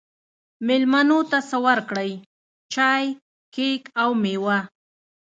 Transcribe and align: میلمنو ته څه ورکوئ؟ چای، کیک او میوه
میلمنو 0.67 1.19
ته 1.31 1.37
څه 1.49 1.57
ورکوئ؟ 1.67 2.11
چای، 2.73 3.05
کیک 3.53 3.83
او 4.01 4.09
میوه 4.21 4.57